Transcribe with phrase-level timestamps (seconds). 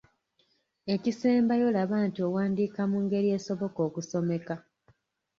[0.93, 4.55] Ekisembayo laba nti owandiika mu ngeri esoboka okusomeka.